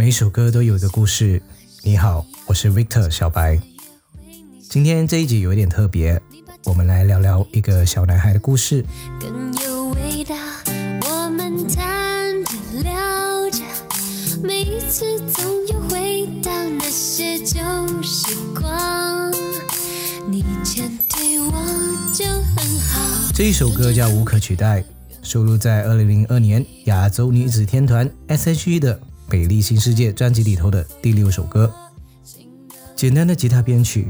[0.00, 1.42] 每一首歌都有一个故事。
[1.82, 3.60] 你好，我是 Victor 小白。
[4.58, 6.18] 今天这一集有一点特别，
[6.64, 8.82] 我们来聊聊一个小男孩的故事。
[9.20, 10.34] 更有味道，
[11.02, 13.60] 我们谈着聊着，
[14.42, 17.58] 每一次总有回到那些旧
[18.02, 19.30] 时光。
[20.30, 21.52] 你以前对我
[22.14, 23.32] 就很好。
[23.34, 24.80] 这一首歌叫《无可取代》，
[25.22, 28.98] 收录在二零零二年亚洲女子天团 S.H.E 的。
[29.30, 31.72] 《美丽新世界》专辑里头的第六首歌，
[32.96, 34.08] 简单的吉他编曲，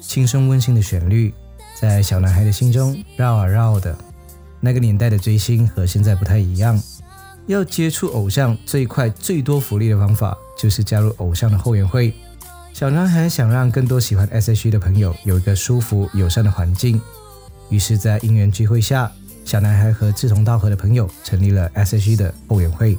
[0.00, 1.32] 轻松温馨的旋律，
[1.78, 3.96] 在小男孩的心中绕啊绕的。
[4.60, 6.80] 那个年代的追星和现在不太一样，
[7.46, 12.14] 要接触偶像最快最多福利的方法就是加入偶像的后援会。
[12.72, 17.00] 小男孩想让更多喜欢 S.H.E 的朋友有一个舒服友善的环境，
[17.68, 19.12] 于是，在因缘聚会下，
[19.44, 22.98] 小男孩和志同道合的朋友成立了 S.H.E 的后援会。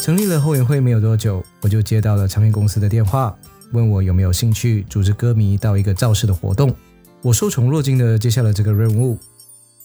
[0.00, 3.34] 成立了后援会没有多久，我就接到了唱片公司的电话，
[3.72, 6.74] 问我有没有兴趣组织歌迷到一个造势的活动。
[7.22, 9.18] 我受宠若惊的接下了这个任务。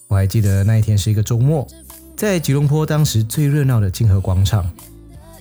[0.09, 1.65] 我还记得那一天是一个周末，
[2.17, 4.69] 在吉隆坡当时最热闹的金河广场，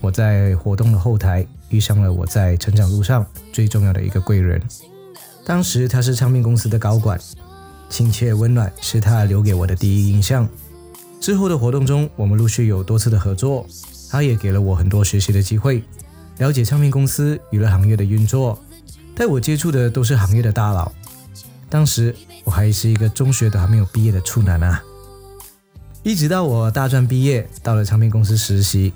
[0.00, 4.62] 我在活动的后台遇上了我在成长路上最重要的一个贵人。
[5.44, 7.18] 当时他是唱片公司的高管，
[7.88, 10.48] 亲切温暖是他留给我的第一印象。
[11.20, 13.66] 之后的活动中，我们陆续有多次的合作。
[14.10, 15.82] 他也给了我很多学习的机会，
[16.38, 18.58] 了解唱片公司娱乐行业的运作，
[19.14, 20.90] 带我接触的都是行业的大佬。
[21.68, 24.82] 当时我还是一个中学都还没有毕业的处男啊，
[26.02, 28.94] 一直到我大专毕业，到了唱片公司实习，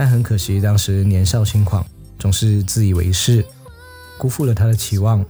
[0.00, 1.84] 但很可惜当时年少轻狂，
[2.18, 3.44] 总是自以为是，
[4.16, 5.22] 辜负了他的期望。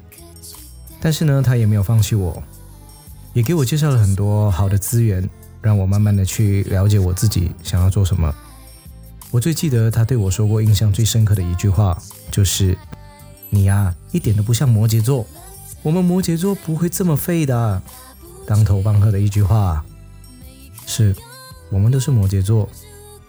[1.00, 2.40] 但是呢，他也没有放弃我，
[3.32, 5.28] 也给我介绍了很多好的资源，
[5.60, 8.32] 让我慢慢的去了解我自己想要做什么。
[9.32, 12.78] 我最记得他对我说过印象最深刻的一句话，就是
[13.50, 15.26] “你呀，一点都不像摩羯座，
[15.82, 17.82] 我们摩羯座不会这么废的。”
[18.46, 19.84] 当头棒喝的一句话，
[20.86, 21.12] 是
[21.70, 22.68] 我们都是摩羯座，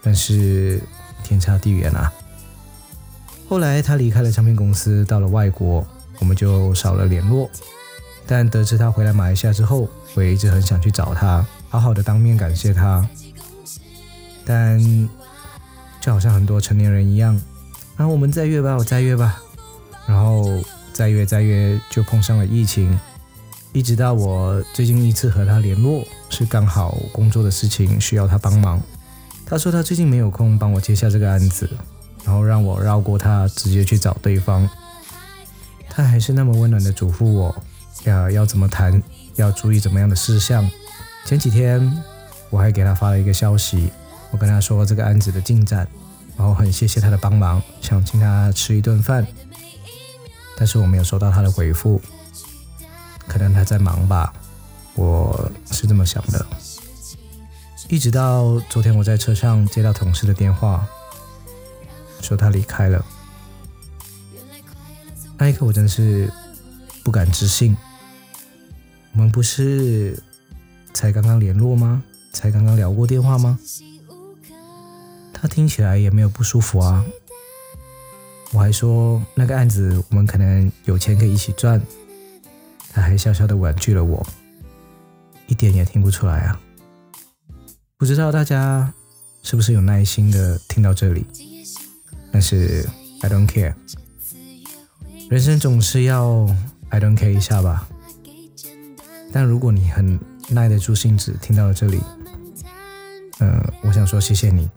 [0.00, 0.80] 但是
[1.32, 2.12] 天差地远啊。
[3.48, 5.84] 后来他离开了唱片公司，到了外国，
[6.20, 7.50] 我们就少了联络。
[8.26, 13.08] 但得知他回来马来西亚之后，我也一直很想去找他，好好的当面感谢他，
[14.44, 15.08] 但。
[16.02, 17.40] 就好像很多成年人一样，
[17.96, 19.40] 然后我们再约吧，我再约吧，
[20.04, 20.60] 然后
[20.92, 22.98] 再约再约，就碰上了疫情，
[23.72, 28.82] 一直到我最近一次和他联络，是刚好工作的事情需要他帮忙。
[29.44, 31.68] 他说他最近没有空帮我接下这个案子，
[32.24, 34.68] 然后让我绕过他，直接去找对方。
[35.90, 37.54] 他还是那么温暖的嘱咐我，
[38.04, 39.02] 要要怎么谈，
[39.36, 40.68] 要注意怎么样的事项。
[41.26, 42.02] 前几天
[42.48, 43.92] 我还给他发了一个消息。
[44.30, 45.86] 我跟他说这个案子的进展，
[46.38, 49.26] 然后很谢谢他的帮忙，想请他吃一顿饭，
[50.56, 52.00] 但是我没有收到他的回复，
[53.28, 54.32] 可能他在忙吧，
[54.94, 56.46] 我是这么想的。
[57.92, 60.88] 一直到昨天我在车上接到同事的电话，
[62.22, 63.04] 说他离开了，
[65.36, 66.32] 那一刻我真的是
[67.04, 67.76] 不敢置信。
[69.12, 70.18] 我们不是
[70.94, 72.02] 才刚刚联络吗？
[72.32, 73.58] 才刚刚聊过电话吗？
[75.34, 77.04] 他听起来也没有不舒服啊，
[78.52, 81.78] 我还说那个案子我们可能有钱可以一起赚，
[82.90, 84.26] 他还笑笑的婉拒了我，
[85.46, 86.58] 一点也听不出来啊。
[88.02, 88.92] 不知道大家
[89.44, 91.24] 是不是有耐心的听到这里？
[92.32, 92.84] 但是
[93.20, 93.74] I don't care，
[95.30, 96.44] 人生总是要
[96.88, 97.88] I don't care 一下吧。
[99.30, 100.18] 但如果你很
[100.48, 102.00] 耐得住性子听到了这里，
[103.38, 104.68] 嗯、呃，我想说谢谢你。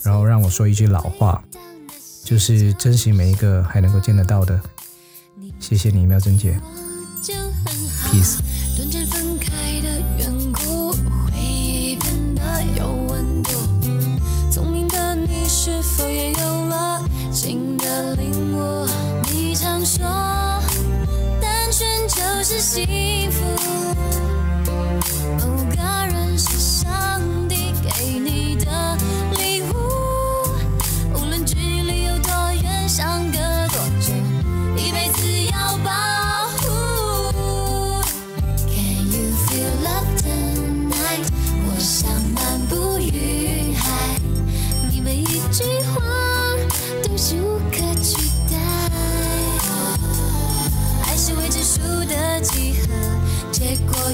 [0.00, 1.44] 然后让我说一句老话，
[2.24, 4.58] 就是珍惜每一个还能够见得到的。
[5.60, 6.58] 谢谢你，喵珍姐。
[8.06, 8.38] Peace。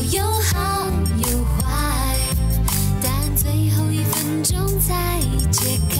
[0.08, 0.86] 有好
[1.18, 2.16] 有坏，
[3.02, 5.20] 答案最后一分钟才
[5.52, 5.96] 解开。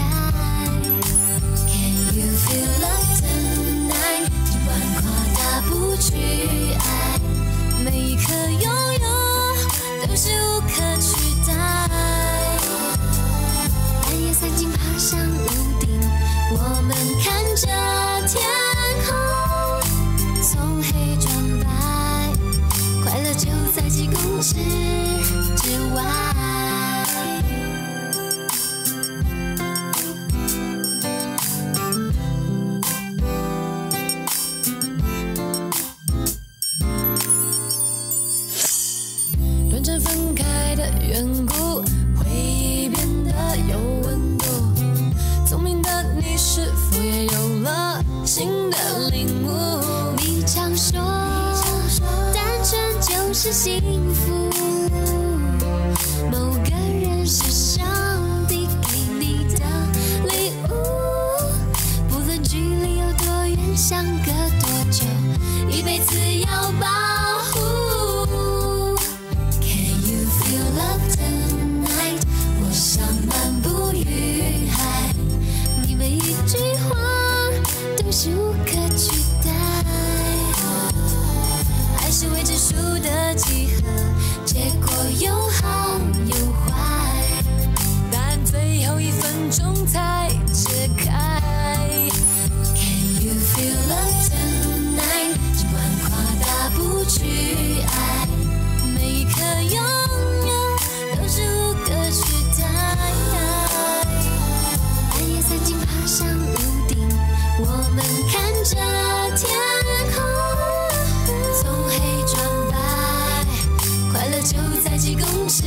[1.69, 4.25] Can you feel love tonight？
[4.45, 5.03] 尽管夸
[5.37, 6.09] 大不去
[6.79, 6.81] 爱，
[7.85, 8.65] 每一刻拥
[8.95, 11.09] 有都是无可取
[11.47, 11.51] 代。
[14.03, 15.47] 半夜三更爬上屋
[15.81, 15.89] 顶，
[16.53, 17.67] 我们看着
[18.29, 18.70] 天。
[24.43, 26.03] 是之外，
[39.69, 41.83] 短暂分开的缘故，
[42.17, 43.31] 回忆变得
[43.69, 44.47] 有温度。
[45.47, 49.51] 聪明的你是否也有了新的领悟？
[50.17, 50.99] 你常说，
[52.33, 54.10] 单纯就是幸福。
[63.77, 65.05] 相隔多久，
[65.71, 66.87] 一辈子要保
[67.51, 68.97] 护
[69.61, 72.21] ？Can you feel love tonight？
[72.61, 75.15] 我像漫步于海，
[75.87, 76.59] 你每一句
[76.89, 76.97] 话
[77.97, 79.51] 都是无可取代。
[81.99, 83.80] 爱是未知数的几何。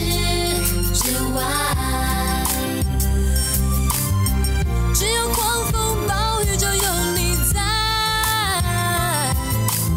[0.04, 1.44] 世之外
[4.94, 7.60] 只有狂风暴雨就有你在。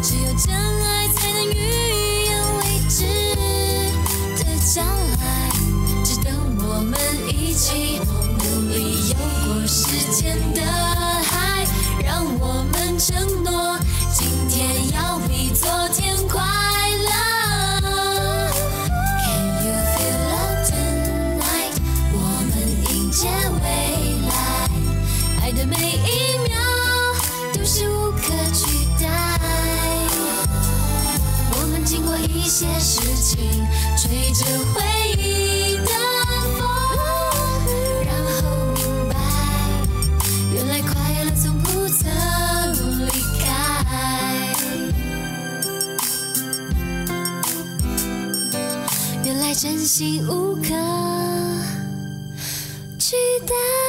[0.01, 3.05] 只有真爱才能预言未知
[4.37, 4.43] 的
[4.73, 5.49] 将来
[6.03, 7.99] 值得我们一起
[8.39, 9.15] 努力有
[9.45, 10.61] 过时间的
[25.47, 25.77] 爱的每
[32.33, 33.37] 一些事情
[33.95, 34.81] 吹着回
[35.21, 35.91] 忆的
[36.57, 36.67] 风，
[38.03, 38.41] 然后
[38.73, 39.15] 明白，
[40.53, 40.89] 原来快
[41.23, 42.09] 乐从不曾
[43.05, 43.45] 离开，
[49.23, 50.69] 原来真心无可
[52.97, 53.86] 取代。